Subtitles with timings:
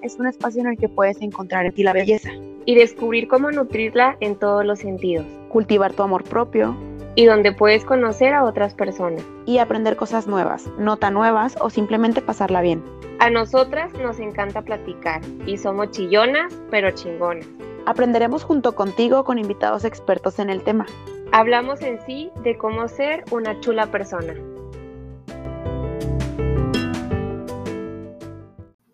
[0.00, 2.30] Es un espacio en el que puedes encontrar en ti la belleza
[2.64, 5.26] y descubrir cómo nutrirla en todos los sentidos.
[5.50, 6.74] Cultivar tu amor propio.
[7.16, 9.22] Y donde puedes conocer a otras personas.
[9.44, 12.82] Y aprender cosas nuevas, no tan nuevas o simplemente pasarla bien.
[13.18, 17.46] A nosotras nos encanta platicar y somos chillonas, pero chingonas.
[17.84, 20.86] Aprenderemos junto contigo con invitados expertos en el tema.
[21.30, 24.34] Hablamos en sí de cómo ser una chula persona.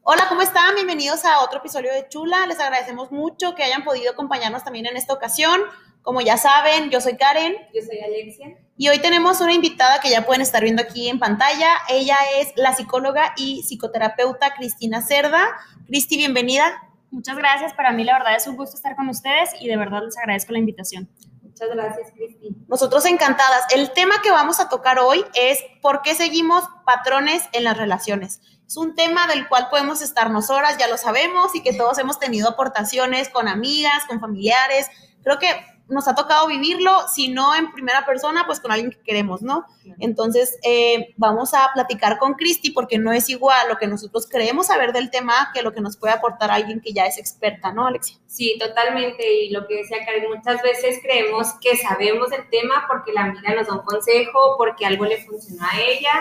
[0.07, 0.75] Hola, ¿cómo están?
[0.75, 2.47] Bienvenidos a otro episodio de Chula.
[2.47, 5.63] Les agradecemos mucho que hayan podido acompañarnos también en esta ocasión.
[6.03, 7.57] Como ya saben, yo soy Karen.
[7.73, 8.49] Yo soy Alexia.
[8.77, 11.71] Y hoy tenemos una invitada que ya pueden estar viendo aquí en pantalla.
[11.89, 15.43] Ella es la psicóloga y psicoterapeuta Cristina Cerda.
[15.87, 16.83] Cristi, bienvenida.
[17.11, 17.73] Muchas gracias.
[17.73, 20.53] Para mí, la verdad, es un gusto estar con ustedes y de verdad les agradezco
[20.53, 21.09] la invitación.
[21.55, 22.57] Muchas gracias, Cristi.
[22.67, 23.63] Nosotros encantadas.
[23.73, 28.41] El tema que vamos a tocar hoy es por qué seguimos patrones en las relaciones.
[28.67, 32.19] Es un tema del cual podemos estarnos horas, ya lo sabemos, y que todos hemos
[32.19, 34.89] tenido aportaciones con amigas, con familiares.
[35.23, 35.47] Creo que
[35.89, 39.67] nos ha tocado vivirlo, si no en primera persona, pues con alguien que queremos, ¿no?
[39.99, 44.69] Entonces, eh, vamos a platicar con Cristi porque no es igual lo que nosotros creemos
[44.69, 47.87] saber del tema que lo que nos puede aportar alguien que ya es experta, ¿no,
[47.87, 48.19] Alexia?
[48.27, 49.45] Sí, totalmente.
[49.45, 53.55] Y lo que decía Karen, muchas veces creemos que sabemos el tema porque la amiga
[53.55, 56.13] nos da un consejo, porque algo le funcionó a ella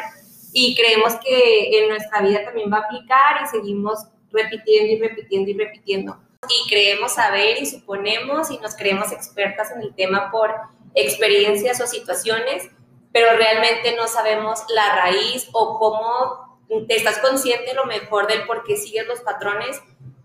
[0.51, 5.49] y creemos que en nuestra vida también va a aplicar y seguimos repitiendo y repitiendo
[5.49, 6.17] y repitiendo.
[6.49, 10.53] Y creemos saber y suponemos y nos creemos expertas en el tema por
[10.95, 12.69] experiencias o situaciones,
[13.11, 18.63] pero realmente no sabemos la raíz o cómo te estás consciente lo mejor del por
[18.63, 19.79] qué sigues los patrones,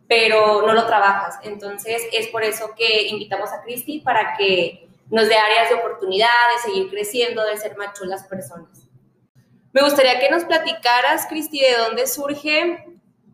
[0.09, 1.39] pero no lo trabajas.
[1.43, 6.29] Entonces es por eso que invitamos a Cristi para que nos dé áreas de oportunidad,
[6.55, 8.89] de seguir creciendo, de ser más chulas personas.
[9.73, 12.87] Me gustaría que nos platicaras, Cristi, de dónde surge,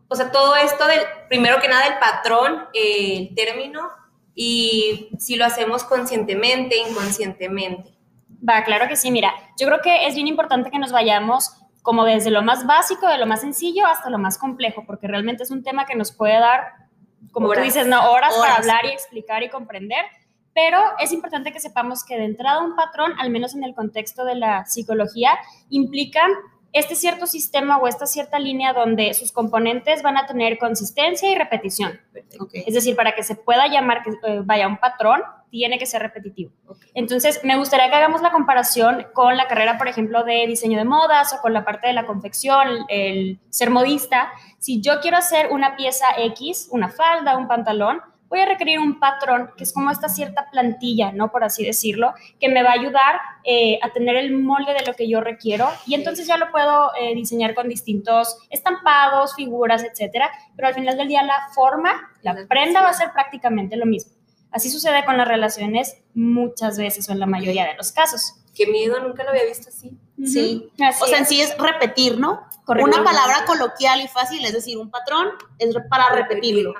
[0.07, 3.89] o sea, todo esto del, primero que nada, el patrón, el término,
[4.35, 7.95] y si lo hacemos conscientemente, inconscientemente.
[8.47, 11.51] Va, claro que sí, mira, yo creo que es bien importante que nos vayamos
[11.81, 15.43] como desde lo más básico, de lo más sencillo hasta lo más complejo, porque realmente
[15.43, 16.63] es un tema que nos puede dar,
[17.31, 18.41] como tú dices, no, horas, horas.
[18.41, 20.03] para hablar y explicar y comprender,
[20.53, 24.25] pero es importante que sepamos que de entrada un patrón, al menos en el contexto
[24.25, 25.37] de la psicología,
[25.69, 26.27] implica
[26.75, 31.35] este cierto sistema o esta cierta línea donde sus componentes van a tener consistencia y
[31.35, 32.01] repetición.
[32.51, 36.01] Es decir, para que se pueda llamar que eh, vaya un patrón, tiene que ser
[36.01, 36.51] repetitivo.
[36.93, 40.83] Entonces, me gustaría que hagamos la comparación con la carrera, por ejemplo, de diseño de
[40.83, 44.33] modas o con la parte de la confección, el ser modista.
[44.59, 48.99] Si yo quiero hacer una pieza X, una falda, un pantalón, voy a requerir un
[48.99, 51.31] patrón, que es como esta cierta plantilla, ¿no?
[51.31, 54.93] Por así decirlo, que me va a ayudar eh, a tener el molde de lo
[54.93, 60.29] que yo requiero y entonces ya lo puedo eh, diseñar con distintos estampados, figuras, etcétera,
[60.55, 64.13] pero al final del día la forma, la prenda va a ser prácticamente lo mismo.
[64.51, 68.35] Así sucede con las relaciones muchas veces o en la mayoría de los casos.
[68.55, 69.91] Qué miedo, nunca lo había visto así.
[70.25, 70.71] Sí.
[71.01, 72.47] o sea, en sí es repetir, ¿no?
[72.67, 75.27] Una palabra coloquial y fácil, es decir, un patrón
[75.59, 76.73] es para repetirlo.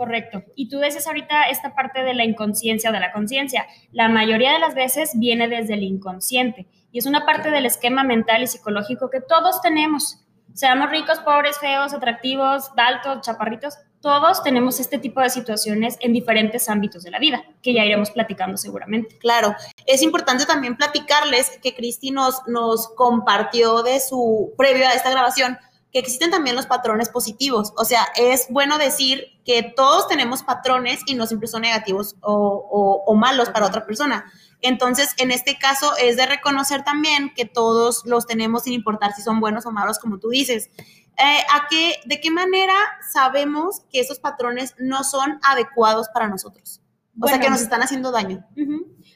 [0.00, 0.44] Correcto.
[0.54, 3.66] Y tú dices ahorita esta parte de la inconsciencia o de la conciencia.
[3.92, 8.02] La mayoría de las veces viene desde el inconsciente y es una parte del esquema
[8.02, 10.24] mental y psicológico que todos tenemos.
[10.54, 16.70] Seamos ricos, pobres, feos, atractivos, altos, chaparritos, todos tenemos este tipo de situaciones en diferentes
[16.70, 19.18] ámbitos de la vida, que ya iremos platicando seguramente.
[19.18, 25.10] Claro, es importante también platicarles que Cristi nos, nos compartió de su, previo a esta
[25.10, 25.58] grabación,
[25.92, 27.72] que existen también los patrones positivos.
[27.76, 33.14] O sea, es bueno decir que todos tenemos patrones y no siempre son negativos o,
[33.16, 34.24] malos para otra persona.
[34.60, 39.22] Entonces, en este caso es de reconocer también que todos los tenemos sin importar si
[39.22, 40.70] son buenos o malos, como tú dices.
[40.76, 42.74] Eh, ¿a qué, ¿De qué manera
[43.12, 46.80] sabemos que esos patrones no son adecuados para nosotros?
[47.20, 48.46] O sea, que nos están haciendo daño.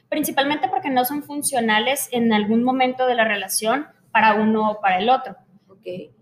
[0.09, 4.99] Principalmente porque no son funcionales en algún momento de la relación para uno o para
[4.99, 5.35] el otro.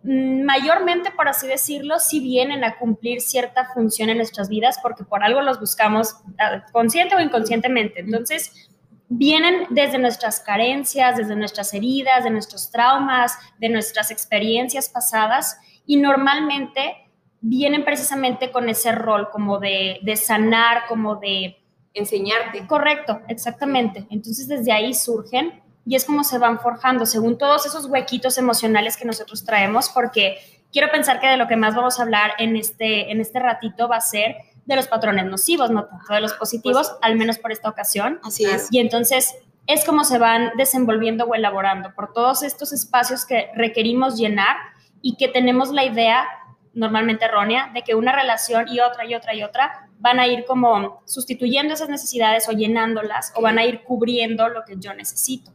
[0.03, 5.03] Mm, mayormente, por así decirlo, sí vienen a cumplir cierta función en nuestras vidas porque
[5.03, 8.01] por algo los buscamos ah, consciente o inconscientemente.
[8.01, 8.69] Entonces,
[9.07, 15.97] vienen desde nuestras carencias, desde nuestras heridas, de nuestros traumas, de nuestras experiencias pasadas y
[15.97, 17.09] normalmente
[17.41, 21.59] vienen precisamente con ese rol como de, de sanar, como de...
[21.95, 22.65] Enseñarte.
[22.65, 24.07] Correcto, exactamente.
[24.09, 28.97] Entonces desde ahí surgen y es como se van forjando según todos esos huequitos emocionales
[28.97, 30.37] que nosotros traemos, porque
[30.71, 33.87] quiero pensar que de lo que más vamos a hablar en este, en este ratito
[33.87, 34.35] va a ser
[34.65, 38.19] de los patrones nocivos, no tanto de los positivos, pues, al menos por esta ocasión.
[38.23, 38.67] Así es.
[38.71, 39.35] Y entonces
[39.67, 44.55] es como se van desenvolviendo o elaborando por todos estos espacios que requerimos llenar
[45.01, 46.25] y que tenemos la idea
[46.73, 50.43] normalmente errónea, de que una relación y otra y otra y otra van a ir
[50.45, 55.51] como sustituyendo esas necesidades o llenándolas o van a ir cubriendo lo que yo necesito.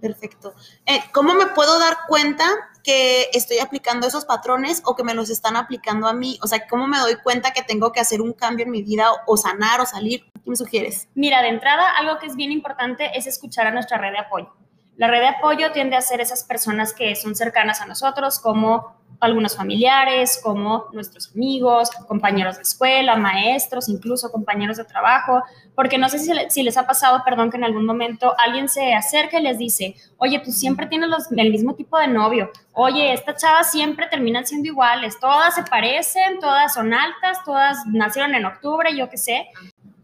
[0.00, 0.54] Perfecto.
[0.86, 2.44] Eh, ¿Cómo me puedo dar cuenta
[2.82, 6.38] que estoy aplicando esos patrones o que me los están aplicando a mí?
[6.42, 9.10] O sea, ¿cómo me doy cuenta que tengo que hacer un cambio en mi vida
[9.26, 10.24] o, sanar o salir?
[10.32, 11.08] ¿Qué me sugieres?
[11.14, 14.52] Mira, de entrada, algo que es bien importante es escuchar a nuestra red de apoyo.
[15.00, 18.94] La red de apoyo tiende a ser esas personas que son cercanas a nosotros, como
[19.18, 25.42] algunos familiares, como nuestros amigos, compañeros de escuela, maestros, incluso compañeros de trabajo,
[25.74, 26.18] porque no sé
[26.50, 29.94] si, les ha pasado, perdón, que en algún momento alguien se acerca y les dice,
[30.18, 34.68] oye, tú siempre tienes el mismo tipo de novio, oye, estas chavas siempre terminan siendo
[34.68, 39.48] iguales, todas se parecen, todas son altas, todas nacieron en octubre, yo qué sé,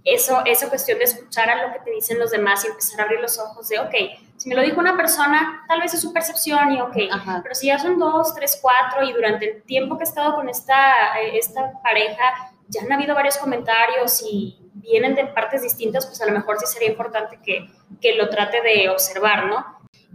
[0.05, 3.05] eso, esa cuestión de escuchar a lo que te dicen los demás y empezar a
[3.05, 3.95] abrir los ojos de, ok,
[4.47, 6.97] si me lo dijo una persona, tal vez es su percepción y ok,
[7.43, 10.49] pero si ya son dos, tres, cuatro y durante el tiempo que he estado con
[10.49, 12.23] esta, eh, esta pareja,
[12.69, 16.67] ya han habido varios comentarios y vienen de partes distintas, pues a lo mejor sí
[16.73, 17.69] sería importante que,
[18.01, 19.67] que lo trate de observar, ¿no?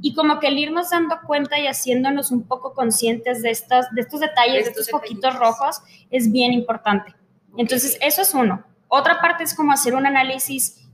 [0.01, 3.99] Y como que el irnos dando cuenta y haciéndonos un poco conscientes de, estas, de
[3.99, 7.13] estos detalles, de estos, de poquitos rojos, es bien importante.
[7.57, 8.63] Entonces, eso es uno.
[8.87, 10.87] Otra parte es como hacer un análisis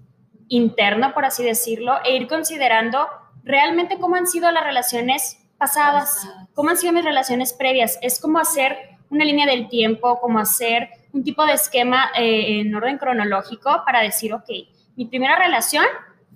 [0.48, 3.07] interno, por así decirlo, e ir considerando
[3.47, 7.97] realmente cómo han sido las relaciones pasadas, cómo han sido mis relaciones previas.
[8.01, 8.77] Es como hacer
[9.09, 14.01] una línea del tiempo, como hacer un tipo de esquema eh, en orden cronológico para
[14.01, 14.49] decir, ok,
[14.95, 15.85] mi primera relación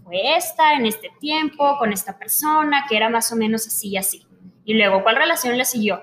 [0.03, 3.97] fue esta, en este tiempo, con esta persona, que era más o menos así y
[3.97, 4.25] así.
[4.65, 6.01] Y luego, ¿cuál relación le siguió?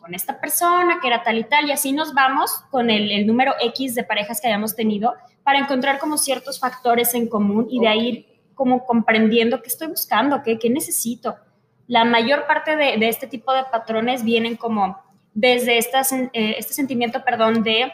[0.00, 3.52] con esta persona que era tal y tal, y así nos vamos con el, número
[3.60, 5.14] X de parejas que hayamos tenido
[5.44, 8.26] para encontrar como ciertos factores en común y de ahí ir
[8.60, 11.34] como comprendiendo qué estoy buscando, qué, qué necesito.
[11.86, 14.98] La mayor parte de, este tipo de patrones vienen como
[15.32, 17.90] desde estas, eh, este sentimiento, perdón, de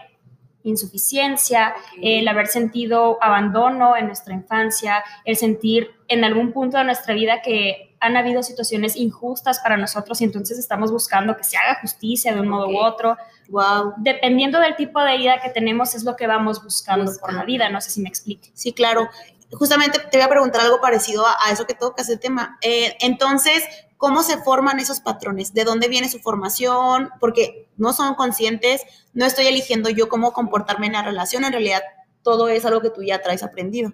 [0.64, 1.72] insuficiencia,
[2.02, 7.42] el haber sentido abandono en nuestra infancia, el sentir en algún punto de nuestra vida
[7.42, 12.34] que han habido situaciones injustas para nosotros y entonces estamos buscando que se haga justicia
[12.34, 13.16] de un modo u otro.
[13.50, 13.94] Wow.
[13.98, 17.70] Dependiendo del tipo de vida que tenemos es lo que vamos buscando, por la vida,
[17.70, 18.50] no sé si me explique.
[18.52, 19.08] Sí, claro.
[19.52, 22.58] Justamente te voy a preguntar algo parecido a, eso que tocas el tema.
[22.62, 23.62] Eh, entonces,
[23.96, 25.54] ¿cómo se forman esos patrones?
[25.54, 27.10] ¿De dónde viene su formación?
[27.20, 28.82] Porque no son conscientes,
[29.12, 31.82] no estoy eligiendo yo cómo comportarme en la relación, en realidad
[32.26, 33.92] todo es algo que tú ya traes aprendido.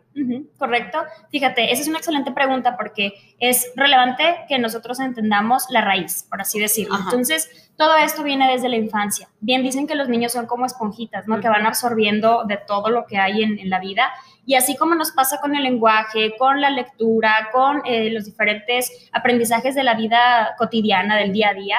[0.56, 1.00] correcto.
[1.30, 6.40] Fíjate, esa es una excelente pregunta porque es relevante que nosotros entendamos la raíz, por
[6.40, 6.96] así decirlo.
[6.96, 9.28] Entonces, todo esto viene desde la infancia.
[9.40, 11.40] Bien dicen que los niños son como esponjitas, ¿no?
[11.40, 14.10] Que van absorbiendo de todo lo que hay en, la vida.
[14.44, 19.08] Y así como nos pasa con el lenguaje, con la lectura, con eh, los diferentes
[19.12, 21.76] aprendizajes de la vida cotidiana, del día a día,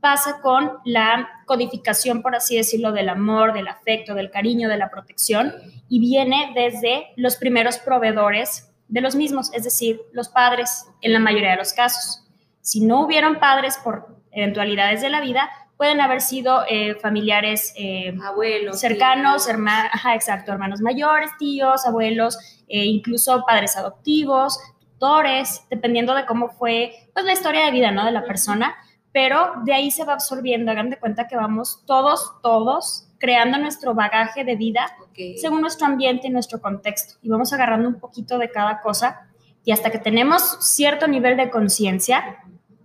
[0.00, 4.90] pasa con la codificación, por así decirlo, del amor, del afecto, del cariño, de la
[4.90, 5.52] protección,
[5.88, 11.18] y viene desde los primeros proveedores de los mismos, es decir, los padres, en la
[11.18, 12.24] mayoría de los casos.
[12.60, 18.16] Si no hubieron padres por eventualidades de la vida, pueden haber sido eh, familiares eh,
[18.24, 22.38] abuelos, cercanos, hermanos, exacto, hermanos mayores, tíos, abuelos,
[22.68, 28.04] eh, incluso padres adoptivos, tutores, dependiendo de cómo fue pues, la historia de vida ¿no?
[28.04, 28.74] de la persona.
[29.12, 33.94] Pero de ahí se va absorbiendo, hagan de cuenta que vamos todos, todos creando nuestro
[33.94, 34.94] bagaje de vida
[35.40, 37.14] según nuestro ambiente y nuestro contexto.
[37.22, 39.26] Y vamos agarrando un poquito de cada cosa
[39.64, 42.42] y hasta que tenemos cierto nivel de conciencia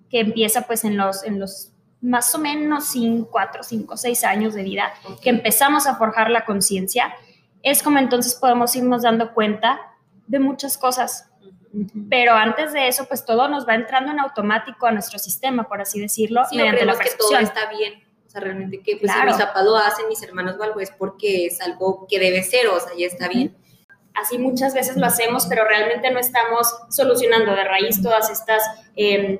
[0.09, 1.70] que empieza pues en los, en los
[2.01, 6.45] más o menos 5, 4, 5, 6 años de vida, que empezamos a forjar la
[6.45, 7.13] conciencia,
[7.63, 9.79] es como entonces podemos irnos dando cuenta
[10.27, 11.31] de muchas cosas
[12.09, 15.79] pero antes de eso, pues todo nos va entrando en automático a nuestro sistema, por
[15.81, 17.29] así decirlo, sí, mediante la percepción.
[17.29, 18.03] que todo está bien.
[18.27, 20.91] O sea, realmente que pues, si mis papás lo hacen, mis hermanos o algo, es
[20.91, 23.55] porque es algo que debe ser, o sea, ya está bien.
[24.13, 28.61] Así muchas veces lo hacemos, pero realmente no estamos solucionando de raíz todas estas,
[28.95, 29.39] em,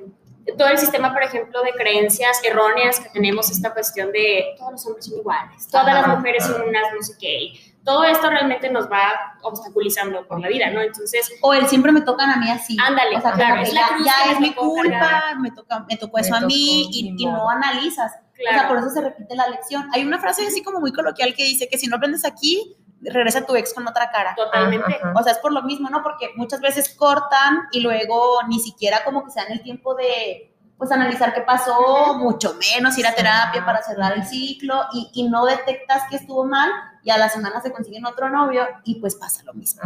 [0.58, 4.86] todo el sistema, por ejemplo, de creencias erróneas que tenemos, esta cuestión de todos los
[4.86, 7.52] hombres son iguales, todas las mujeres son unas no sé qué,
[7.84, 10.80] todo esto realmente nos va obstaculizando por la vida, ¿no?
[10.80, 11.32] Entonces...
[11.40, 12.76] O el siempre me tocan a mí así.
[12.80, 16.42] Ándale, claro, es la cruz ya, es mi culpa, me, toca, me tocó eso a
[16.42, 18.12] mí y, no analizas.
[18.34, 18.56] Claro.
[18.56, 19.88] O sea, por eso se repite la lección.
[19.92, 23.44] Hay una frase así como muy coloquial que dice que si no aprendes aquí, regresa
[23.44, 24.34] tu ex con otra cara.
[24.36, 25.00] Totalmente.
[25.14, 26.02] O sea, es por lo mismo, ¿no?
[26.02, 30.48] Porque muchas veces cortan y luego ni siquiera como que se dan el tiempo de
[30.78, 35.28] pues analizar qué pasó, mucho menos ir a terapia para cerrar el ciclo y, y,
[35.28, 36.72] no detectas que estuvo mal
[37.04, 39.82] y a la semana se consiguen otro novio y pues pasa lo mismo.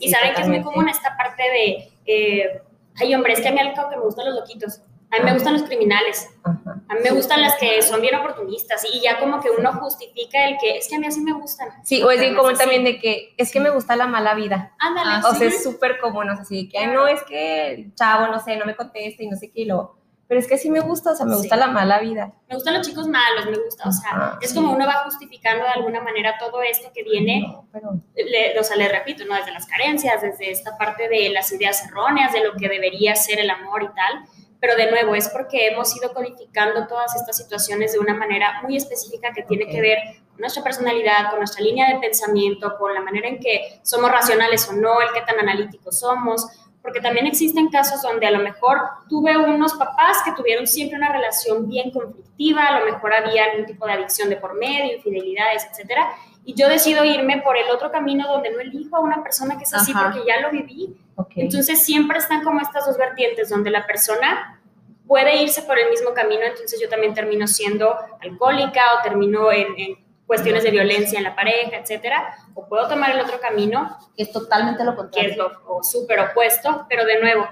[0.00, 2.62] Y saben que es muy común esta parte de, eh,
[2.98, 4.80] ay hombre, es que a mí algo que me gustan los loquitos,
[5.12, 6.28] a mí me gustan los criminales.
[6.44, 10.46] A mí me gustan las que son bien oportunistas y ya como que uno justifica
[10.46, 11.68] el que es que a mí así me gustan.
[11.84, 14.74] Sí, o es bien común también de que es que me gusta la mala vida.
[14.78, 15.26] Ándale.
[15.26, 17.94] o sea, es súper común, o sea, así de que, ay, no, es que el
[17.94, 20.00] chavo, no sé, no me contesta y no sé qué, y lo
[20.30, 22.32] pero es que sí me gusta, o sea, me gusta la mala vida.
[22.48, 25.70] Me gustan los chicos malos, me gusta, o sea, es como uno va justificando de
[25.70, 28.00] alguna manera todo esto que viene, pero...
[28.14, 29.34] le, o sea, le repito, ¿no?
[29.34, 33.40] Desde las carencias, desde esta parte de las ideas erróneas, de lo que debería ser
[33.40, 34.24] el amor y tal,
[34.60, 38.76] pero de nuevo es porque hemos ido codificando todas estas situaciones de una manera muy
[38.76, 39.98] específica que tiene que ver
[40.30, 44.68] con nuestra personalidad, con nuestra línea de pensamiento, con la manera en que somos racionales
[44.68, 46.46] o no, el qué tan analíticos somos,
[46.82, 51.12] porque también existen casos donde a lo mejor tuve unos papás que tuvieron siempre una
[51.12, 55.66] relación bien conflictiva, a lo mejor había algún tipo de adicción de por medio, infidelidades,
[55.70, 56.10] etcétera,
[56.44, 59.64] y yo decido irme por el otro camino donde no elijo a una persona que
[59.64, 60.96] es así porque ya lo viví.
[61.36, 64.60] Entonces siempre están como estas dos vertientes donde la persona
[65.06, 69.98] puede irse por el mismo camino, entonces yo también termino siendo alcohólica o termino en,
[70.24, 74.30] cuestiones de violencia en la pareja, etcétera, o puedo tomar el otro camino, que es
[74.30, 77.48] totalmente lo contrario, que es lo súper opuesto, pero de nuevo,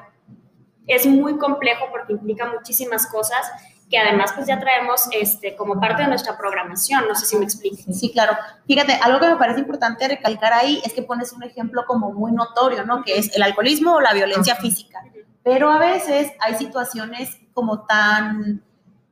[0.87, 3.51] es muy complejo porque implica muchísimas cosas
[3.89, 7.45] que además pues ya traemos este, como parte de nuestra programación, no sé si me
[7.45, 7.93] explico.
[7.93, 8.37] Sí, claro.
[8.67, 12.33] Fíjate, algo que me parece importante recalcar ahí es que pones un ejemplo como muy
[12.33, 13.03] notorio, ¿no?
[13.03, 15.03] Que es el alcoholismo o la violencia física.
[15.43, 18.63] Pero a veces hay situaciones como tan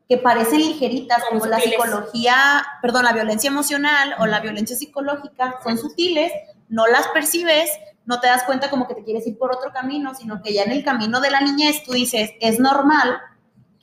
[0.09, 5.78] que parecen ligeritas, como la psicología, perdón, la violencia emocional o la violencia psicológica, son
[5.78, 6.33] sutiles,
[6.68, 7.71] no las percibes,
[8.04, 10.62] no te das cuenta como que te quieres ir por otro camino, sino que ya
[10.62, 13.18] en el camino de la niñez tú dices, es normal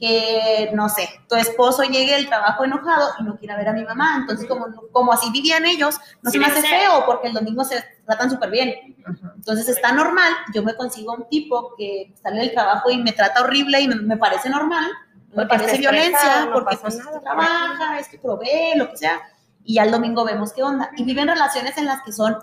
[0.03, 3.85] que, no sé, tu esposo llegue del trabajo enojado y no quiera ver a mi
[3.85, 4.17] mamá.
[4.17, 7.81] Entonces, como, como así vivían ellos, no se me hace feo porque el domingo se
[8.05, 8.97] tratan súper bien.
[9.33, 13.43] Entonces, está normal, yo me consigo un tipo que sale del trabajo y me trata
[13.43, 14.91] horrible y me parece normal,
[15.33, 19.21] me parece violencia, porque pues, trabaja, es que provee, lo que sea,
[19.63, 20.91] y ya el domingo vemos qué onda.
[20.97, 22.39] Y viven relaciones en las que son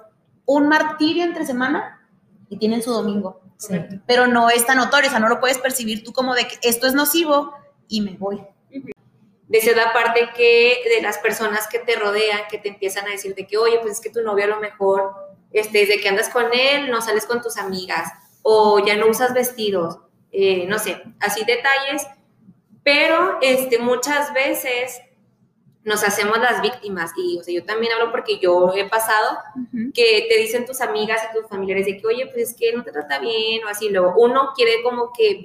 [0.47, 2.09] un martirio entre semana
[2.49, 3.43] y tienen su domingo.
[4.07, 6.59] Pero no es tan notorio, o sea, no lo puedes percibir tú como de que
[6.62, 7.55] esto es nocivo
[7.88, 8.43] y me voy.
[9.49, 13.35] De la parte que de las personas que te rodean, que te empiezan a decir
[13.35, 15.12] de que, oye, pues es que tu novio a lo mejor,
[15.52, 18.12] este, desde que andas con él, no sales con tus amigas,
[18.43, 19.99] o ya no usas vestidos,
[20.31, 22.07] eh, no sé, así detalles.
[22.85, 25.00] Pero este, muchas veces
[25.83, 29.39] nos hacemos las víctimas y o sea, yo también hablo porque yo he pasado
[29.95, 32.85] que te dicen tus amigas y tus familiares de que, oye, pues es que no
[32.85, 35.41] te trata bien o así, luego uno quiere como que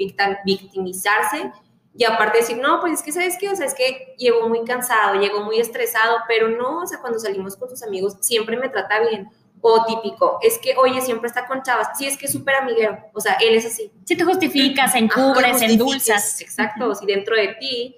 [0.46, 1.52] victimizarse
[1.98, 3.50] y aparte decir, no, pues es que, ¿sabes qué?
[3.50, 7.20] O sea, es que llego muy cansado, llego muy estresado, pero no, o sea, cuando
[7.20, 9.30] salimos con tus amigos siempre me trata bien
[9.62, 11.98] o típico, es que, oye, siempre está con chavas.
[11.98, 13.00] Sí, es que es súper amiguero.
[13.14, 13.92] O sea, él es así.
[14.04, 16.40] Si te justificas, encubres, endulzas.
[16.40, 16.94] Exacto.
[16.94, 17.96] Si dentro de ti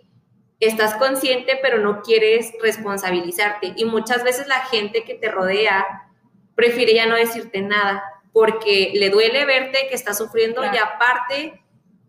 [0.59, 3.73] estás consciente, pero no quieres responsabilizarte.
[3.75, 5.85] Y muchas veces la gente que te rodea
[6.55, 11.61] prefiere ya no decirte nada porque le duele verte que estás sufriendo y aparte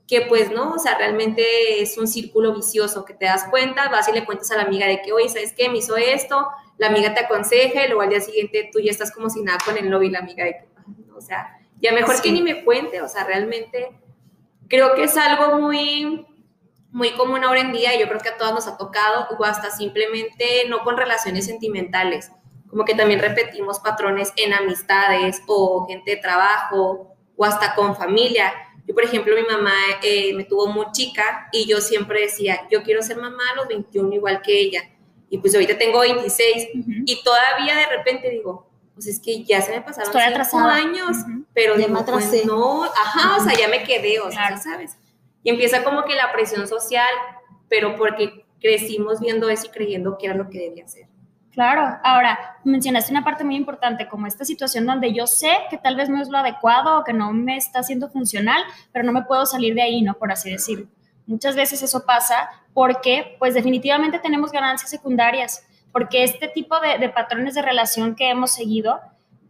[0.06, 4.08] que pues no, o sea, realmente es un círculo vicioso que te das cuenta, vas
[4.08, 5.68] y le cuentas a la amiga de que, oye, ¿sabes qué?
[5.68, 9.12] Me hizo esto, la amiga te aconseja y luego al día siguiente tú ya estás
[9.12, 10.66] como si nada con el novio y la amiga de que,
[11.14, 13.90] o sea, ya mejor que ni me cuente, o sea, realmente
[14.68, 16.26] creo que es algo muy,
[16.90, 19.70] muy común ahora en día, yo creo que a todas nos ha tocado, o hasta
[19.70, 22.30] simplemente no con relaciones sentimentales,
[22.68, 28.52] como que también repetimos patrones en amistades o gente de trabajo o hasta con familia.
[28.86, 32.82] Yo, por ejemplo, mi mamá eh, me tuvo muy chica y yo siempre decía, yo
[32.82, 34.90] quiero ser mamá a los 21 igual que ella
[35.30, 36.68] y pues ahorita tengo 26
[37.04, 41.16] y todavía de repente digo, pues es que ya se me pasaron cinco años,
[41.52, 44.96] pero ya me pues no, ajá, o sea, ya me quedé, o sea, ¿sabes?
[45.42, 47.08] Y empieza como que la presión social,
[47.68, 51.06] pero porque crecimos viendo eso y creyendo que era lo que debía ser.
[51.52, 55.96] Claro, ahora mencionaste una parte muy importante, como esta situación donde yo sé que tal
[55.96, 59.22] vez no es lo adecuado o que no me está haciendo funcional, pero no me
[59.22, 60.14] puedo salir de ahí, ¿no?
[60.14, 60.86] Por así decirlo.
[61.26, 67.54] Muchas veces eso pasa porque pues definitivamente tenemos ganancias secundarias, porque este tipo de, patrones
[67.54, 69.00] de relación que hemos seguido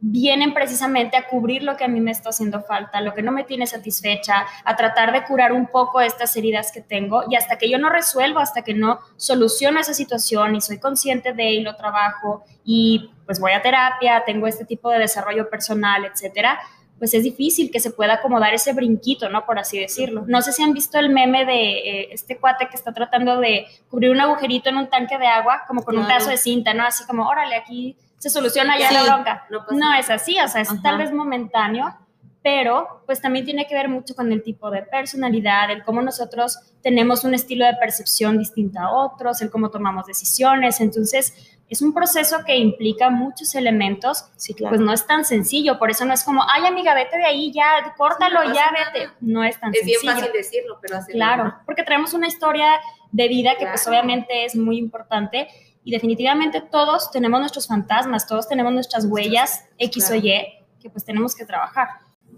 [0.00, 3.32] vienen precisamente a cubrir lo que a mí me está haciendo falta, lo que no
[3.32, 7.58] me tiene satisfecha, a tratar de curar un poco estas heridas que tengo y hasta
[7.58, 11.60] que yo no resuelvo, hasta que no soluciono esa situación y soy consciente de y
[11.62, 16.58] lo trabajo y pues voy a terapia, tengo este tipo de desarrollo personal, etcétera,
[16.98, 19.46] pues es difícil que se pueda acomodar ese brinquito, ¿no?
[19.46, 20.24] Por así decirlo.
[20.26, 23.66] No sé si han visto el meme de eh, este cuate que está tratando de
[23.88, 26.84] cubrir un agujerito en un tanque de agua, como con un pedazo de cinta, ¿no?
[26.84, 29.46] Así como, órale, aquí se soluciona ya la bronca.
[29.70, 31.96] No, es así, o sea, es tal vez momentáneo,
[32.42, 36.58] pero pues también tiene que ver mucho con el tipo de personalidad, el cómo nosotros
[36.82, 40.80] tenemos un estilo de percepción distinto a otros, el cómo tomamos decisiones.
[40.80, 41.34] Entonces,
[41.68, 44.70] es un proceso que implica muchos elementos, sí, claro.
[44.70, 47.52] pues no es tan sencillo, por eso no es como, ay amiga, vete de ahí,
[47.52, 49.10] ya, córtalo, ya vete.
[49.20, 49.96] No es tan sencillo.
[49.96, 51.18] Es bien fácil decirlo, pero hacerlo.
[51.18, 52.80] Claro, porque traemos una historia
[53.12, 55.48] de vida que pues obviamente es muy importante
[55.84, 60.32] y definitivamente todos tenemos nuestros fantasmas, todos tenemos nuestras huellas X o Y
[60.80, 61.88] que pues tenemos que trabajar.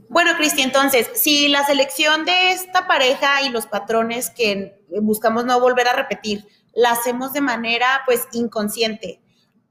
[0.09, 5.61] Bueno, Cristi, entonces, si la selección de esta pareja y los patrones que buscamos no
[5.61, 9.21] volver a repetir, la hacemos de manera pues inconsciente,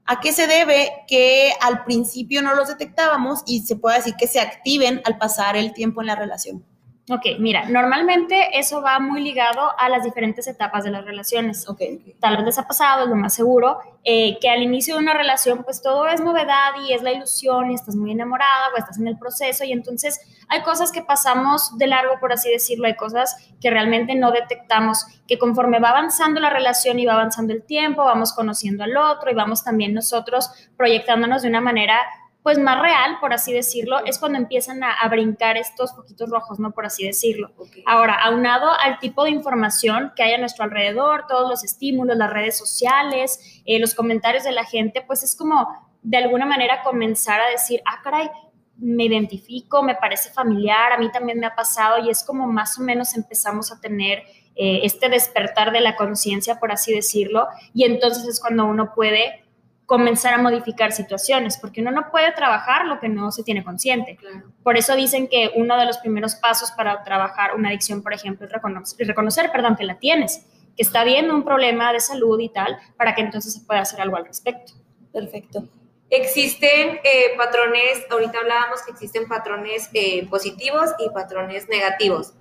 [0.06, 4.26] ¿a qué se debe que al principio no los detectábamos y se puede decir que
[4.26, 6.64] se activen al pasar el tiempo en la relación?
[7.12, 11.68] Ok, mira, normalmente eso va muy ligado a las diferentes etapas de las relaciones.
[11.68, 11.80] Ok.
[12.20, 15.12] Tal vez les ha pasado, es lo más seguro, eh, que al inicio de una
[15.12, 18.98] relación pues todo es novedad y es la ilusión y estás muy enamorada o estás
[18.98, 22.94] en el proceso y entonces hay cosas que pasamos de largo, por así decirlo, hay
[22.94, 27.64] cosas que realmente no detectamos, que conforme va avanzando la relación y va avanzando el
[27.64, 31.98] tiempo, vamos conociendo al otro y vamos también nosotros proyectándonos de una manera
[32.42, 36.70] pues más real, por así decirlo, es cuando empiezan a, brincar estos poquitos rojos, ¿no?
[36.70, 37.52] Por así decirlo.
[37.84, 42.32] Ahora, aunado al tipo de información que hay a nuestro alrededor, todos los estímulos, las
[42.32, 45.68] redes sociales, eh, los comentarios de la gente, pues es como
[46.02, 48.30] de alguna manera comenzar a decir, ah, caray,
[48.78, 52.78] me identifico, me parece familiar, a mí también me ha pasado y es como más
[52.78, 54.22] o menos empezamos a tener
[54.56, 59.44] eh, este despertar de la conciencia, por así decirlo, y entonces es cuando uno puede
[59.90, 64.16] comenzar a modificar situaciones, porque uno no puede trabajar lo que no se tiene consciente.
[64.62, 68.46] Por eso dicen que uno de los primeros pasos para trabajar una adicción, por ejemplo,
[68.46, 72.50] es reconocer, reconocer perdón, que la tienes, que está viendo un problema de salud y
[72.50, 74.74] tal, para que entonces se pueda hacer algo al respecto.
[75.12, 75.64] Perfecto.
[76.08, 82.34] Existen eh, patrones, ahorita hablábamos que existen patrones eh, positivos y patrones negativos.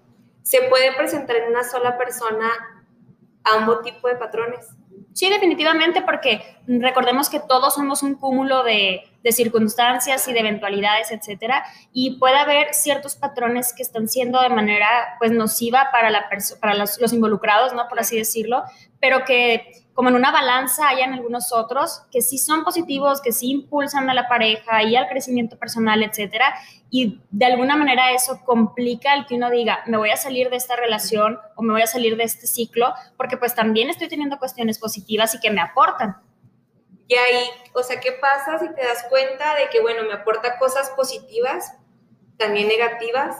[0.44, 2.52] ¿Se puede presentar en una sola persona
[3.44, 4.68] ambos tipos de patrones?
[5.14, 11.64] Sí, definitivamente, porque recordemos que todos somos un cúmulo de, circunstancias y de eventualidades, etcétera,
[11.94, 14.88] y puede haber ciertos patrones que están siendo de manera,
[15.20, 17.88] pues, nociva para, la para los, los, involucrados, ¿no?
[17.88, 18.64] Por así decirlo,
[19.00, 23.34] pero que como en una balanza hay en algunos otros que sí son positivos, que
[23.34, 26.56] sí impulsan a la pareja y al crecimiento personal, etcétera,
[26.90, 30.56] y de alguna manera eso complica el que uno diga, me voy a salir de
[30.56, 34.40] esta relación o me voy a salir de este ciclo, porque pues también estoy teniendo
[34.40, 36.16] cuestiones positivas y que me aportan.
[37.10, 40.58] Y ahí, o sea, ¿qué pasa si te das cuenta de que, bueno, me aporta
[40.60, 41.74] cosas positivas,
[42.38, 43.36] también negativas,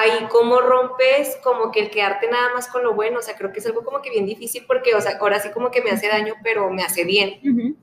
[0.00, 3.52] ahí cómo rompes como que el quedarte nada más con lo bueno, o sea, creo
[3.52, 5.90] que es algo como que bien difícil porque, o sea, ahora sí como que me
[5.90, 7.76] hace daño, pero me hace bien.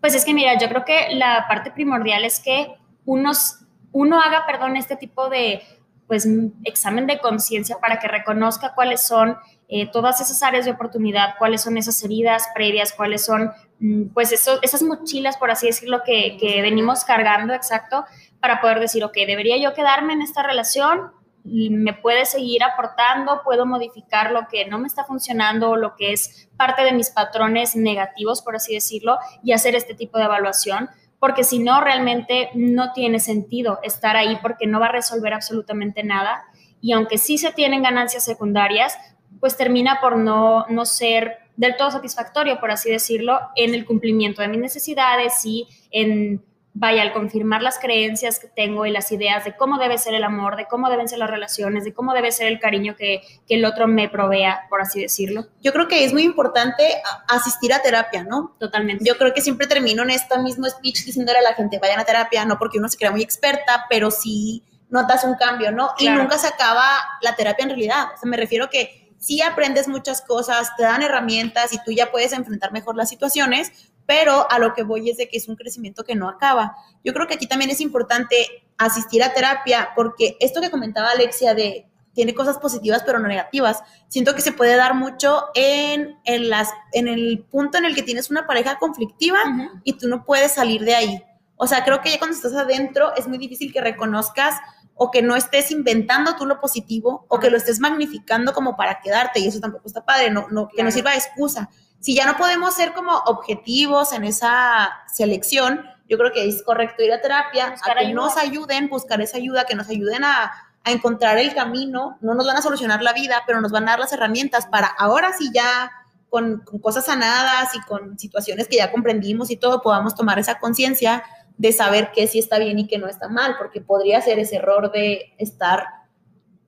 [0.00, 3.60] Pues es que mira, yo creo que la parte primordial es que unos,
[3.92, 5.62] uno haga, perdón, este tipo de,
[6.06, 6.28] pues,
[6.64, 9.36] examen de conciencia para que reconozca cuáles son
[9.68, 14.32] eh, todas esas áreas de oportunidad, cuáles son esas heridas previas, cuáles son, mm, pues,
[14.32, 18.04] eso, esas mochilas, por así decirlo, que, que venimos cargando, exacto,
[18.40, 21.12] para poder decir, ok, ¿debería yo quedarme en esta relación?
[21.44, 26.48] Me puede seguir aportando, puedo modificar lo que no me está funcionando, lo que es
[26.56, 31.44] parte de mis patrones negativos, por así decirlo, y hacer este tipo de evaluación, porque
[31.44, 36.44] si no, realmente no tiene sentido estar ahí porque no va a resolver absolutamente nada.
[36.80, 38.96] Y aunque sí se tienen ganancias secundarias,
[39.38, 44.42] pues termina por no, no ser del todo satisfactorio, por así decirlo, en el cumplimiento
[44.42, 46.44] de mis necesidades y en
[46.74, 50.24] vaya, al confirmar las creencias que tengo y las ideas de cómo debe ser el
[50.24, 53.56] amor, de cómo deben ser las relaciones, de cómo debe ser el cariño que, que
[53.56, 55.46] el otro me provea, por así decirlo.
[55.60, 56.82] Yo creo que es muy importante
[57.28, 58.56] asistir a terapia, ¿no?
[58.58, 59.04] Totalmente.
[59.04, 62.04] Yo creo que siempre termino en este mismo speech diciéndole a la gente, vayan a
[62.04, 65.90] terapia, no porque uno se crea muy experta, pero sí notas un cambio, ¿no?
[65.98, 66.84] Y nunca se acaba
[67.22, 68.06] la terapia en realidad.
[68.14, 72.10] O sea, me refiero que sí aprendes muchas cosas, te dan herramientas y tú ya
[72.10, 75.56] puedes enfrentar mejor las situaciones, pero a lo que voy es de que es un
[75.56, 76.76] crecimiento que no acaba.
[77.02, 78.36] Yo creo que aquí también es importante
[78.76, 83.82] asistir a terapia porque esto que comentaba Alexia de tiene cosas positivas pero no negativas,
[84.08, 88.02] siento que se puede dar mucho en, en, las, en el punto en el que
[88.02, 89.38] tienes una pareja conflictiva
[89.82, 91.24] y tú no puedes salir de ahí.
[91.56, 94.56] O sea, creo que ya cuando estás adentro es muy difícil que reconozcas
[94.94, 99.00] o que no estés inventando tú lo positivo o que lo estés magnificando como para
[99.00, 101.70] quedarte y eso tampoco está padre, no, no, que no sirva de excusa
[102.02, 107.02] si ya no podemos ser como objetivos en esa selección, yo creo que es correcto
[107.04, 110.52] ir a terapia, a que nos ayuden, buscar esa ayuda, que nos ayuden a,
[110.84, 112.18] encontrar el camino.
[112.22, 114.88] No nos van a solucionar la vida, pero nos van a dar las herramientas para
[114.88, 115.92] ahora sí ya
[116.28, 121.22] con, cosas sanadas y con situaciones que ya comprendimos y todo, podamos tomar esa conciencia
[121.56, 124.56] de saber qué sí está bien y qué no está mal, porque podría ser ese
[124.56, 125.86] error de estar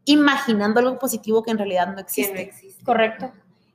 [0.05, 2.35] imaginando algo positivo que en realidad no existe.
[2.35, 2.85] no existe.
[2.85, 3.33] Correcto.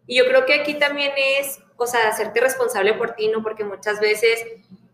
[0.10, 3.44] Y yo creo que aquí también es, o sea, hacerte responsable por ti, ¿no?
[3.44, 4.44] Porque muchas veces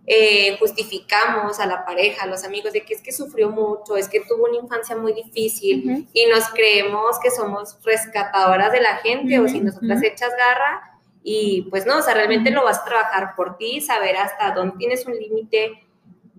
[0.05, 4.09] eh, justificamos a la pareja, a los amigos, de que es que sufrió mucho, es
[4.09, 9.39] que tuvo una infancia muy difícil y nos creemos que somos rescatadoras de la gente
[9.39, 13.35] o si nosotras echas garra y pues no, o sea, realmente lo vas a trabajar
[13.37, 15.81] por ti, saber hasta dónde tienes un límite,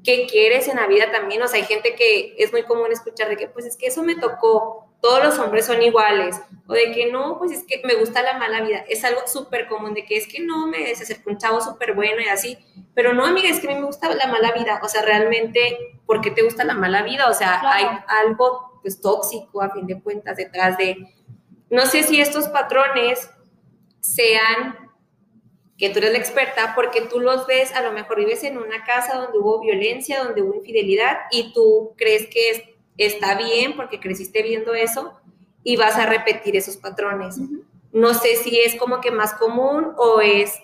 [0.04, 1.40] qué quieres en la vida también.
[1.40, 4.02] O sea, hay gente que es muy común escuchar de que, pues es que eso
[4.02, 6.40] me tocó, todos los hombres son iguales.
[6.66, 8.84] O de que no, pues es que me gusta la mala vida.
[8.88, 12.20] Es algo súper común de que es que no me desacerco un chavo súper bueno
[12.20, 12.58] y así.
[12.94, 14.80] Pero no, amiga, es que a mí me gusta la mala vida.
[14.82, 17.28] O sea, realmente, ¿por qué te gusta la mala vida?
[17.28, 21.14] O sea, hay algo pues tóxico a fin de cuentas detrás de...
[21.70, 23.30] No sé si estos patrones
[24.00, 24.86] sean
[25.78, 28.84] que tú eres la experta porque tú los ves, a lo mejor vives en una
[28.84, 34.42] casa donde hubo violencia, donde hubo infidelidad y tú crees que está bien porque creciste
[34.42, 35.14] viendo eso
[35.62, 37.38] y vas a repetir esos patrones.
[37.92, 40.54] No sé si es como que más común o es,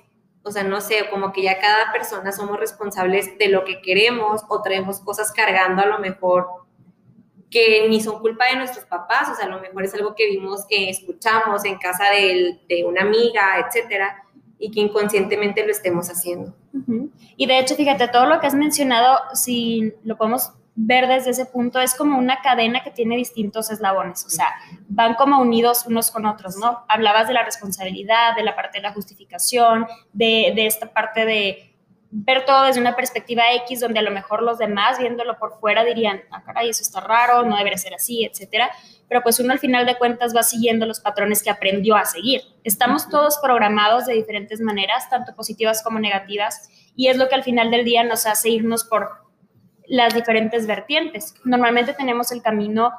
[0.43, 4.43] o sea, no sé, como que ya cada persona somos responsables de lo que queremos
[4.49, 6.47] o traemos cosas cargando a lo mejor
[7.51, 10.27] que ni son culpa de nuestros papás, o sea, a lo mejor es algo que
[10.27, 14.25] vimos, que escuchamos en casa de, de una amiga, etcétera
[14.63, 16.55] y que inconscientemente lo estemos haciendo.
[17.37, 21.47] Y de hecho, fíjate, todo lo que has mencionado, si lo podemos ver desde ese
[21.47, 24.49] punto, es como una cadena que tiene distintos eslabones, o sea,
[24.89, 26.85] van como unidos unos con otros, ¿no?
[26.89, 31.69] Hablabas de la responsabilidad, de la parte de la justificación, de, de esta parte de
[32.11, 35.85] ver todo desde una perspectiva X, donde a lo mejor los demás viéndolo por fuera
[35.85, 38.71] dirían, ah, caray, eso está raro, no debería ser así, etcétera
[39.13, 42.41] pero pues uno al final de cuentas va siguiendo los patrones que aprendió a seguir.
[42.65, 47.45] Estamos todos programados de diferentes maneras, tanto positivas como negativas, y es lo que al
[47.45, 49.11] final del día nos hace irnos por
[49.89, 51.35] las diferentes vertientes.
[51.45, 52.93] Normalmente tenemos el camino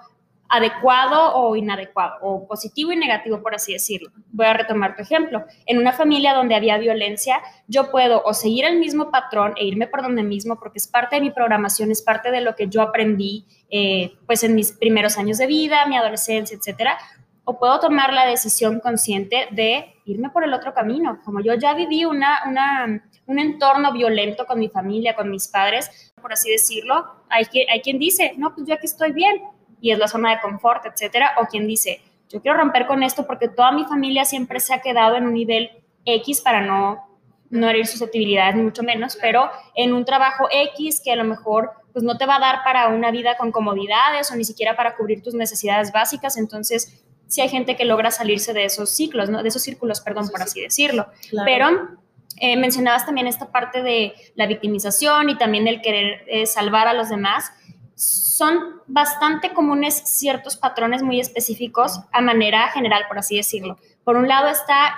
[0.54, 4.12] adecuado o inadecuado, o positivo y negativo, por así decirlo.
[4.32, 5.44] Voy a retomar tu ejemplo.
[5.66, 9.88] En una familia donde había violencia, yo puedo o seguir el mismo patrón e irme
[9.88, 12.84] por donde mismo, porque es parte de mi programación, es parte de lo que yo
[12.84, 17.00] aprendí, eh, pues en mis primeros años de vida, mi adolescencia, etcétera,
[17.46, 21.20] o puedo tomar la decisión consciente de irme por el otro camino.
[21.26, 26.14] Como yo ya viví una, una, un entorno violento con mi familia, con mis padres,
[26.22, 29.42] por así decirlo, hay, hay quien dice, no, pues yo aquí estoy bien,
[29.82, 33.28] y es la zona de confort, etcétera, o quien dice, yo quiero romper con esto
[33.28, 35.72] porque toda mi familia siempre se ha quedado en un nivel
[36.06, 37.06] X para no,
[37.50, 41.72] no herir susceptibilidades, ni mucho menos, pero en un trabajo X que a lo mejor
[41.92, 44.96] pues no te va a dar para una vida con comodidades o ni siquiera para
[44.96, 49.44] cubrir tus necesidades básicas, entonces sí hay gente que logra salirse de esos ciclos, ¿no?
[49.44, 51.08] de esos círculos, perdón, por así decirlo.
[51.46, 51.90] Pero
[52.38, 56.94] eh, mencionabas también esta parte de la victimización y también el querer eh, salvar a
[56.94, 57.52] los demás
[57.96, 63.78] son bastante comunes ciertos patrones muy específicos a manera general, por así decirlo.
[64.04, 64.96] Por un lado está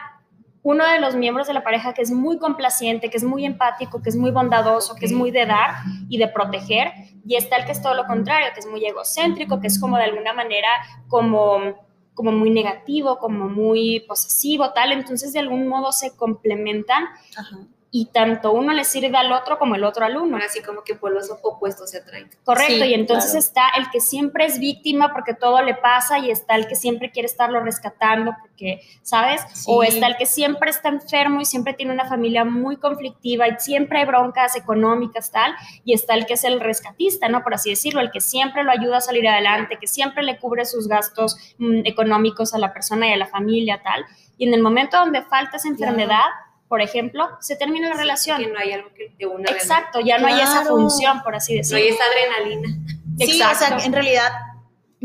[0.64, 4.02] uno de los miembros de la pareja que es muy complaciente, que es muy empático,
[4.02, 5.76] que es muy bondadoso, que es muy de dar
[6.10, 6.92] y de proteger,
[7.24, 9.98] y está el que es todo lo contrario, que es muy egocéntrico, que es como
[9.98, 10.70] de alguna manera
[11.08, 11.85] como
[12.16, 17.04] como muy negativo, como muy posesivo, tal, entonces de algún modo se complementan
[17.38, 17.60] Ajá
[17.98, 20.38] y tanto uno le sirve al otro como el otro al uno.
[20.46, 22.30] Así como que por los opuestos se atraen.
[22.44, 26.56] Correcto, y entonces está el que siempre es víctima porque todo le pasa y está
[26.56, 29.42] el que siempre quiere estarlo rescatando porque, ¿sabes?
[29.68, 33.54] O está el que siempre está enfermo y siempre tiene una familia muy conflictiva y
[33.60, 35.56] siempre hay broncas económicas, tal,
[35.86, 37.44] y está el que es el rescatista, ¿no?
[37.44, 40.66] Por así decirlo, el que siempre lo ayuda a salir adelante, que siempre le cubre
[40.66, 44.06] sus gastos mm, económicos a la persona y a la familia, tal.
[44.38, 46.26] Y en el momento donde falta esa enfermedad,
[46.68, 48.40] por ejemplo, se termina la relación.
[48.40, 49.52] Que no hay algo que te una.
[49.52, 51.80] Exacto, ya no hay esa función, por así decirlo.
[51.80, 52.70] No hay esa adrenalina.
[53.20, 54.32] Sí, o sea, en realidad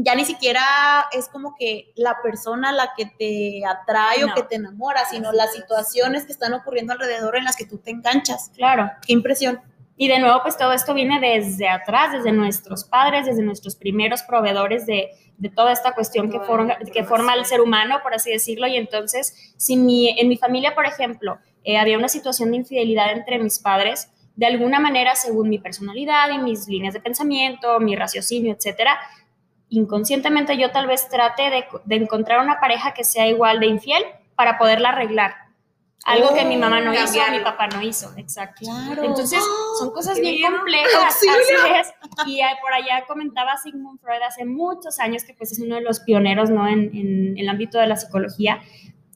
[0.02, 0.62] ya ni siquiera
[1.12, 5.52] es como que la persona la que te atrae o que te enamora, sino las
[5.52, 8.50] situaciones que están ocurriendo alrededor en las que tú te enganchas.
[8.56, 8.90] Claro.
[9.06, 9.60] Qué impresión.
[9.96, 14.22] Y de nuevo, pues todo esto viene desde atrás, desde nuestros padres, desde nuestros primeros
[14.22, 18.30] proveedores de, de toda esta cuestión que, forma, que forma el ser humano, por así
[18.30, 18.66] decirlo.
[18.66, 23.12] Y entonces, si mi, en mi familia, por ejemplo, eh, había una situación de infidelidad
[23.12, 27.94] entre mis padres, de alguna manera, según mi personalidad y mis líneas de pensamiento, mi
[27.96, 28.98] raciocinio, etcétera,
[29.68, 34.02] inconscientemente yo tal vez trate de, de, encontrar una pareja que sea igual de infiel
[34.34, 35.34] para poderla arreglar.
[36.04, 38.66] Algo que mi mamá no hizo, mi papá no hizo, exacto.
[39.02, 39.44] Entonces,
[39.78, 41.28] son cosas bien complejas, así
[41.78, 41.92] es.
[42.26, 46.00] Y por allá comentaba Sigmund Freud hace muchos años, que pues es uno de los
[46.00, 46.66] pioneros, ¿no?
[46.66, 48.62] En, en el ámbito de la psicología,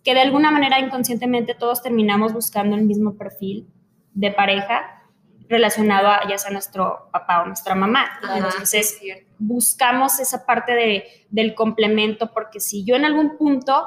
[0.05, 3.67] que de alguna manera inconscientemente todos terminamos buscando el mismo perfil
[4.13, 5.03] de pareja
[5.49, 8.21] relacionado a ya sea nuestro papá o nuestra mamá.
[8.35, 9.01] Entonces,
[9.39, 13.87] buscamos esa parte de, del complemento, porque si yo en algún punto,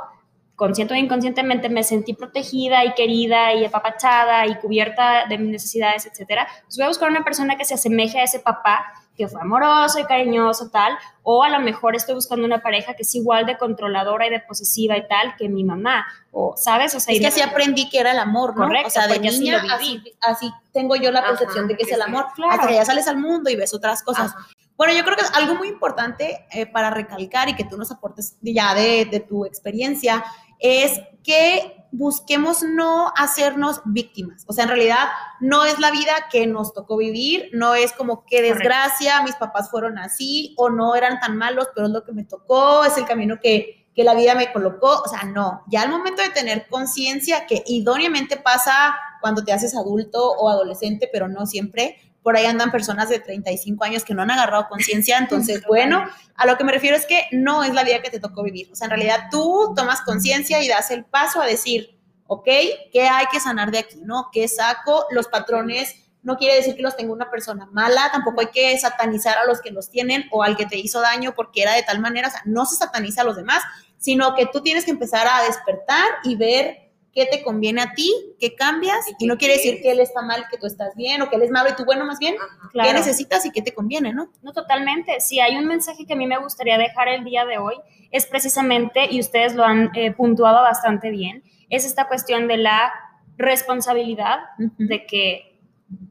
[0.56, 6.06] consciente o inconscientemente, me sentí protegida y querida y apapachada y cubierta de mis necesidades,
[6.06, 8.86] etcétera, pues voy a buscar una persona que se asemeje a ese papá
[9.18, 13.02] que fue amoroso y cariñoso, tal, o a lo mejor estoy buscando una pareja que
[13.02, 16.94] es igual de controladora y de posesiva y tal que mi mamá, o, ¿sabes?
[16.94, 18.68] O sea, es que así aprendí que era el amor, ¿no?
[18.68, 22.02] Correcto, o sea, de niña, así, así, tengo yo la percepción de que es el
[22.02, 22.54] amor, claro.
[22.54, 24.34] hasta que ya sales al mundo y ves otras cosas.
[24.78, 27.92] Bueno, yo creo que es algo muy importante eh, para recalcar y que tú nos
[27.92, 30.24] aportes ya de, de tu experiencia,
[30.60, 34.44] es que busquemos no hacernos víctimas.
[34.48, 35.08] O sea, en realidad
[35.40, 39.70] no es la vida que nos tocó vivir, no es como que desgracia, mis papás
[39.70, 43.06] fueron así o no eran tan malos, pero es lo que me tocó, es el
[43.06, 45.02] camino que, que la vida me colocó.
[45.04, 49.76] O sea, no, ya al momento de tener conciencia que idóneamente pasa cuando te haces
[49.76, 51.98] adulto o adolescente, pero no siempre,
[52.28, 56.46] por ahí andan personas de 35 años que no han agarrado conciencia, entonces, bueno, a
[56.46, 58.76] lo que me refiero es que no es la vida que te tocó vivir, o
[58.76, 62.50] sea, en realidad tú tomas conciencia y das el paso a decir, ok,
[62.92, 64.02] ¿qué hay que sanar de aquí?
[64.04, 64.28] ¿No?
[64.34, 65.06] ¿Qué saco?
[65.10, 69.38] Los patrones no quiere decir que los tenga una persona mala, tampoco hay que satanizar
[69.38, 72.02] a los que los tienen o al que te hizo daño porque era de tal
[72.02, 73.64] manera, o sea, no se sataniza a los demás,
[73.98, 76.87] sino que tú tienes que empezar a despertar y ver
[77.18, 80.46] qué te conviene a ti, qué cambias, y, no quiere decir que él está mal,
[80.52, 82.36] que tú estás bien, o que él es malo y tú bueno más bien,
[82.72, 84.30] qué necesitas y qué te conviene, ¿no?
[84.44, 85.20] No, totalmente.
[85.20, 87.74] Si hay un mensaje que a mí me gustaría dejar el día de hoy,
[88.12, 92.94] es precisamente, y ustedes lo han eh, puntuado bastante bien, es esta cuestión de la
[93.36, 94.38] responsabilidad,
[94.78, 95.60] de que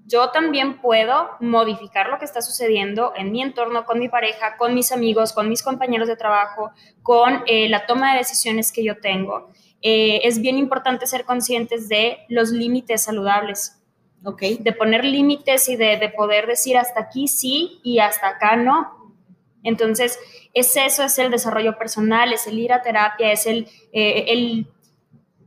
[0.06, 4.74] yo también puedo modificar lo que está sucediendo en mi entorno, con mi pareja, con
[4.74, 6.72] mis amigos, con mis compañeros de trabajo,
[7.04, 9.52] con eh, la toma de decisiones que yo tengo.
[9.82, 13.82] Eh, es bien importante ser conscientes de los límites saludables.
[14.24, 14.56] Okay.
[14.56, 19.14] De poner límites y de, poder decir hasta aquí sí y hasta acá no.
[19.62, 20.18] Entonces,
[20.52, 24.66] es eso, es el desarrollo personal, es el ir a terapia, es el, eh, el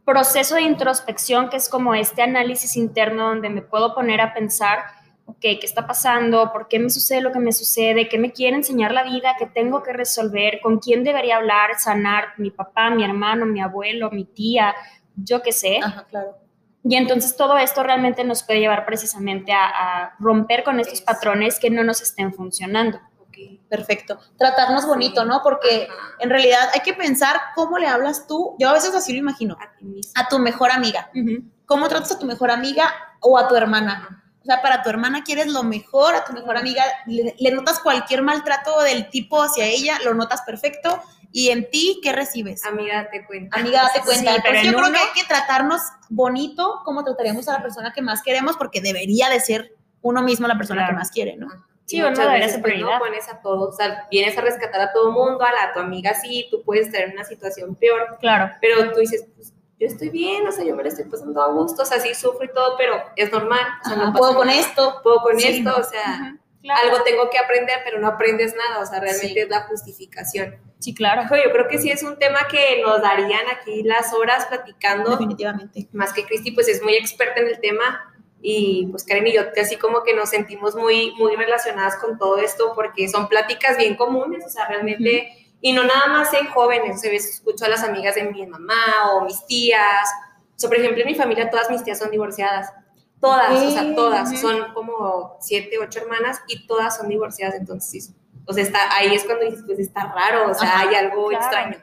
[0.06, 4.80] proceso de introspección, que es como este análisis interno donde me puedo poner a pensar
[5.40, 6.52] ¿qué está pasando?
[6.52, 8.10] ¿Por qué me sucede lo que me sucede?
[8.10, 9.36] ¿Qué me quiere enseñar la vida?
[9.38, 10.60] ¿Qué tengo que resolver?
[10.62, 12.30] ¿Con quién debería hablar, sanar?
[12.38, 14.76] ¿Mi papá, mi hermano, mi abuelo, mi tía?
[15.16, 15.80] Yo qué sé.
[15.84, 16.36] Ajá, claro.
[16.84, 21.70] Y entonces todo esto realmente nos puede llevar precisamente a, romper con estos patrones que
[21.70, 23.00] no nos estén funcionando.
[23.70, 24.20] Perfecto.
[24.38, 25.42] Tratarnos bonito, ¿no?
[25.42, 25.88] Porque
[26.20, 28.56] en realidad hay que pensar cómo le hablas tú.
[28.60, 29.58] Yo a veces así lo imagino.
[30.16, 31.10] A, tu mejor amiga.
[31.66, 34.24] ¿Cómo tratas a tu mejor amiga o a tu hermana?
[34.50, 38.24] O sea, para tu hermana quieres lo mejor, a tu mejor amiga le, notas cualquier
[38.24, 41.04] maltrato del tipo hacia ella, lo notas perfecto.
[41.32, 42.66] ¿Y en ti qué recibes?
[42.66, 43.60] Amiga, date cuenta.
[43.60, 44.38] Amiga, date cuenta.
[44.42, 48.24] pero yo creo que hay que tratarnos bonito como trataríamos a la persona que más
[48.24, 51.48] queremos, porque debería de ser uno mismo la persona que más quiere, ¿no?
[51.86, 54.92] Sí, uno debería ser pues, no pones a todos, o sea, vienes a rescatar a
[54.92, 58.18] todo mundo, a, la, tu amiga sí, tú puedes estar en una situación peor.
[58.20, 58.52] Claro.
[58.60, 61.52] Pero tú dices, pues, yo estoy bien, o sea, yo me lo estoy pasando a
[61.54, 63.66] gusto, o sea, sí sufro y todo, pero es normal.
[63.86, 65.00] O sea, no puedo con esto.
[65.04, 66.38] Puedo con esto, o sea,
[66.84, 70.58] algo tengo que aprender, pero no aprendes nada, o sea, realmente es la justificación.
[70.80, 71.22] Sí, claro.
[71.22, 75.12] Yo creo que sí es un tema que nos darían aquí las horas platicando.
[75.12, 75.88] Definitivamente.
[75.94, 78.14] Más que Cristi, pues es muy experta en el tema.
[78.42, 82.38] Y pues Karen y yo casi como que nos sentimos muy, muy relacionadas con todo
[82.38, 85.39] esto porque son pláticas bien comunes, o sea, realmente...
[85.62, 89.12] Y no nada más en jóvenes, a veces escucho a las amigas de mi mamá
[89.14, 90.10] o mis tías.
[90.56, 92.72] O sea, por ejemplo, en mi familia todas mis tías son divorciadas.
[93.20, 94.40] Todas, o sea, todas.
[94.40, 97.56] Son como siete, ocho hermanas y todas son divorciadas.
[97.56, 98.14] Entonces,
[98.46, 101.78] o sea, está, ahí es cuando dices, pues está raro, o sea, hay algo extraño.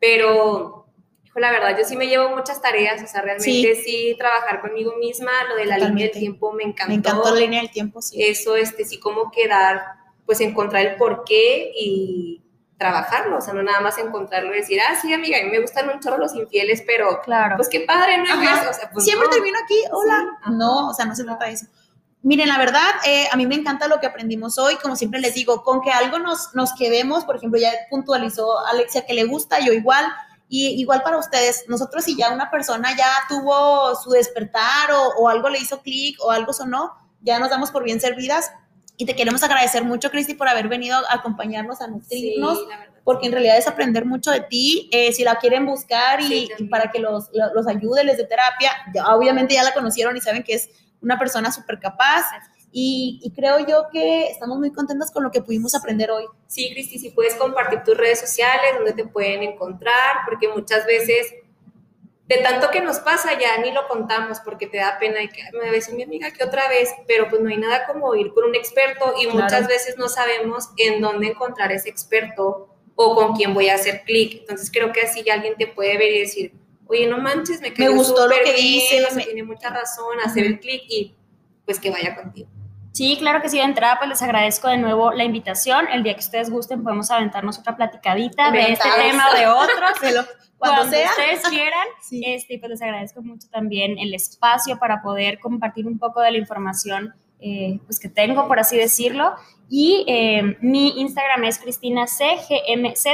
[0.00, 0.86] Pero,
[1.24, 4.96] hijo, la verdad, yo sí me llevo muchas tareas, o sea, realmente sí, trabajar conmigo
[4.96, 6.88] misma, lo de la línea del tiempo me encantó.
[6.88, 8.20] Me encantó la línea del tiempo, sí.
[8.20, 9.80] Eso, este, sí, como quedar,
[10.26, 12.41] pues encontrar el porqué y
[12.82, 15.60] trabajarlo, o sea, no nada más encontrarlo y decir, ah, sí, amiga, a mí me
[15.60, 17.54] gustan un chorro los infieles, pero claro.
[17.56, 18.24] pues qué padre, ¿no?
[18.24, 20.24] O sea, pues Siempre termino aquí, hola.
[20.50, 21.66] no, o sea, no se trata de eso.
[22.22, 25.34] Miren, la verdad, eh, a mí me encanta lo que aprendimos hoy, como siempre les
[25.34, 29.60] digo, con que algo nos, nos quedemos, por ejemplo, ya puntualizó Alexia que le gusta,
[29.60, 30.04] yo igual,
[30.48, 35.28] y igual para ustedes, nosotros si ya una persona ya tuvo su despertar o, o
[35.28, 38.50] algo le hizo clic o algo sonó, ya nos damos por bien servidas,
[39.02, 42.56] y te queremos agradecer mucho, Cristi, por haber venido a acompañarnos, a nutrirnos,
[43.02, 44.88] porque en realidad es aprender mucho de ti.
[44.92, 48.70] Eh, si la quieren buscar y, para que los, los, ayude, les dé terapia,
[49.12, 52.22] obviamente ya la conocieron y saben que es una persona súper capaz.
[52.70, 56.26] Y, y, creo yo que estamos muy contentos con lo que pudimos aprender hoy.
[56.46, 61.26] Sí, Cristi, si puedes compartir tus redes sociales, donde te pueden encontrar, porque muchas veces
[62.32, 65.42] de tanto que nos pasa ya ni lo contamos porque te da pena y que
[65.52, 68.14] me va a decir mi amiga que otra vez, pero pues no hay nada como
[68.14, 73.14] ir con un experto y muchas veces no sabemos en dónde encontrar ese experto o
[73.14, 74.40] con quién voy a hacer clic.
[74.40, 76.54] Entonces creo que así ya alguien te puede ver y decir,
[76.86, 79.24] oye, no manches, me, me gustó lo que dice, me...
[79.24, 81.14] tiene mucha razón, hacer el clic y
[81.66, 82.48] pues que vaya contigo.
[82.92, 85.88] Sí, claro que sí, de entrada pues les agradezco de nuevo la invitación.
[85.88, 90.26] El día que ustedes gusten podemos aventarnos otra platicadita de este tema o de otros.
[90.58, 91.86] cuando, ustedes quieran.
[92.10, 96.38] Este, pues les agradezco mucho también el espacio para poder compartir un poco de la
[96.38, 99.34] información eh, pues que tengo, por así decirlo.
[99.68, 103.06] Y eh, mi Instagram es CristinaCGMZ,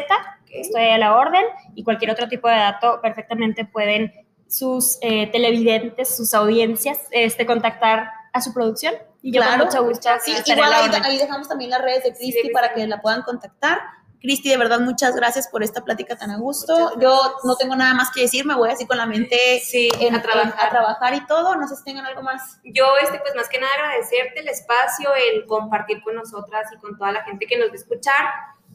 [0.51, 4.13] estoy a la orden, y cualquier otro tipo de dato perfectamente pueden
[4.49, 8.95] sus eh, televidentes, sus audiencias, este, contactar a su producción.
[9.23, 10.09] Y yo con mucho gusto.
[10.25, 13.79] Sí, igual ahí, dejamos también las redes de Cristi para que la puedan contactar.
[14.21, 16.99] Cristi, de verdad, muchas gracias por esta plática tan a gusto.
[17.01, 20.23] Yo no tengo nada más que decir, me voy así con la mente en, a,
[20.23, 20.67] trabajar.
[20.67, 21.55] a trabajar y todo.
[21.55, 22.59] No sé si tengan algo más.
[22.65, 26.99] Yo, este, pues más que nada agradecerte el espacio, el compartir con nosotras y con
[26.99, 28.25] toda la gente que nos va a escuchar.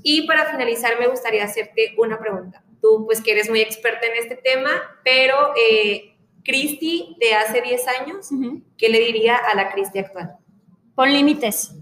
[0.01, 2.63] Y para finalizar, me gustaría hacerte una pregunta.
[2.82, 4.71] Tú, pues que eres muy experta en este tema,
[5.03, 6.12] pero eh,
[6.43, 8.29] Cristi de hace 10 años,
[8.77, 10.36] ¿qué le diría a la Cristi actual?
[10.95, 11.75] Pon límites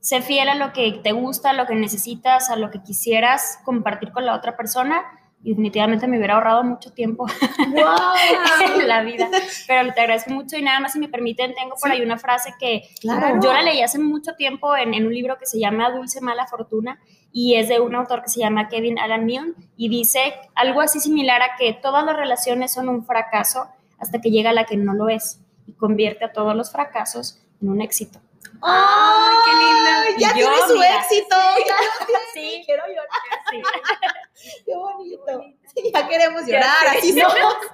[0.00, 3.58] sé fiel a lo que te gusta, a lo que necesitas, a lo que quisieras
[3.64, 5.04] compartir con la otra persona.
[5.44, 7.26] Y definitivamente me hubiera ahorrado mucho tiempo
[8.76, 9.28] en la vida.
[9.68, 12.54] Pero te agradezco mucho y nada más si me permiten, tengo por ahí una frase
[12.58, 16.20] que yo la leí hace mucho tiempo en, en, un libro que se llama Dulce
[16.20, 16.98] Mala Fortuna
[17.30, 20.98] y es de un autor que se llama Kevin Alan Milne y dice algo así
[20.98, 24.94] similar a que todas las relaciones son un fracaso hasta que llega la que no
[24.94, 28.20] lo es y convierte a todos los fracasos en un éxito.
[28.62, 30.18] ¡Ay, qué linda!
[30.18, 31.36] Ya tiene su éxito.
[31.66, 31.74] Ya
[32.34, 32.62] Sí.
[32.64, 33.08] Quiero llorar.
[33.50, 33.62] Sí.
[34.64, 35.44] Qué bonito.
[35.92, 36.86] ya queremos llorar.
[36.96, 37.28] Así no.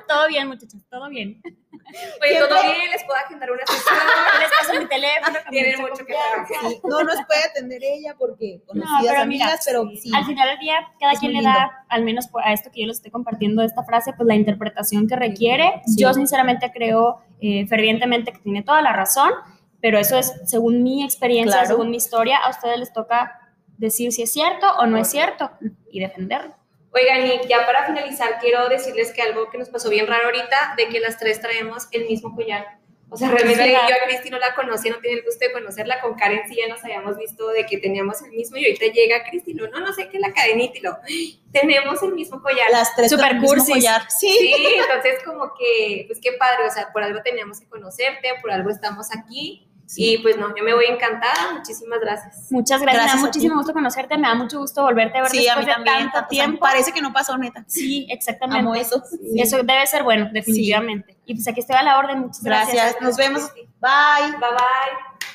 [0.08, 1.42] Todo bien, muchachos, todo bien.
[2.22, 3.96] Oye, todo bien, les puedo agendar una sesión.
[5.04, 5.50] Teléfono.
[5.50, 6.80] Tienen mucho que trabajar.
[6.84, 10.10] No nos puede atender ella porque conocidas no, pero amigas, pero sí.
[10.14, 12.96] Al final del día, cada quien le da, al menos a esto que yo les
[12.96, 15.82] estoy compartiendo, esta frase, pues la interpretación que requiere.
[15.96, 19.32] Yo sinceramente creo eh, fervientemente que tiene toda la razón
[19.84, 23.38] pero eso es según mi experiencia, según mi historia, a ustedes les toca
[23.76, 25.50] decir si es cierto o no es cierto
[25.90, 26.56] y defenderlo.
[26.90, 30.74] Oigan, y ya para finalizar, quiero decirles que algo que nos pasó bien raro ahorita,
[30.78, 32.78] de que las tres traemos el mismo collar.
[33.14, 36.00] O sea, realmente yo a Cristi no la conocía, no tenía el gusto de conocerla.
[36.00, 39.22] Con Karen sí ya nos habíamos visto de que teníamos el mismo y ahorita llega
[39.30, 40.98] Cristi no, no, no sé qué la cadenita y lo,
[41.52, 42.70] tenemos el mismo collar.
[42.72, 43.86] Las tres Super cursis.
[44.08, 44.28] Sí.
[44.28, 48.50] sí, entonces como que, pues qué padre, o sea, por algo teníamos que conocerte, por
[48.50, 51.52] algo estamos aquí y pues no, yo me voy encantada.
[51.52, 52.50] Muchísimas gracias.
[52.50, 53.04] Muchas gracias.
[53.04, 55.60] me da muchísimo gusto conocerte, me da mucho gusto volverte a ver sí, después a
[55.60, 56.60] mí también, tanto tiempo.
[56.60, 57.64] parece que no pasó, neta.
[57.66, 58.60] Sí, exactamente.
[58.60, 59.02] Amo eso.
[59.36, 61.16] Eso debe ser bueno, definitivamente.
[61.26, 62.20] Y pues aquí estoy a la orden.
[62.20, 62.74] Muchas gracias.
[62.74, 63.02] Gracias.
[63.02, 63.52] Nos vemos.
[63.80, 64.32] Bye.
[64.32, 65.33] Bye bye.